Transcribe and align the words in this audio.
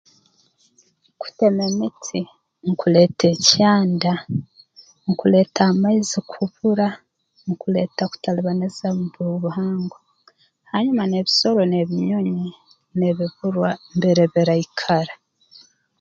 Kutema 1.21 1.61
emiti 1.71 2.19
nkuleeta 2.69 3.25
ekyanda 3.35 4.13
nkuleeta 5.09 5.61
amaizi 5.71 6.19
kubura 6.31 6.87
nkuleeta 7.49 8.03
kutalibaniza 8.11 8.87
mu 8.97 9.05
by'obuhangwa 9.13 9.99
hanyuma 10.71 11.03
n'ebisoro 11.07 11.61
n'ebinyonyi 11.67 12.49
nibiburwa 12.97 13.69
mbere 13.97 14.23
biraikara 14.33 15.13